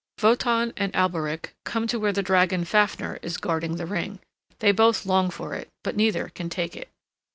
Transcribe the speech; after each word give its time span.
Wotan 0.23 0.73
and 0.77 0.91
Alberich 0.93 1.51
come 1.63 1.85
to 1.85 1.99
where 1.99 2.11
the 2.11 2.23
dragon 2.23 2.65
Fafner 2.65 3.19
is 3.21 3.37
guarding 3.37 3.75
the 3.75 3.85
ring. 3.85 4.17
They 4.57 4.71
both 4.71 5.05
long 5.05 5.29
for 5.29 5.53
it, 5.53 5.69
but 5.83 5.95
neither 5.95 6.29
can 6.29 6.49
take 6.49 6.75
it. 6.75 6.89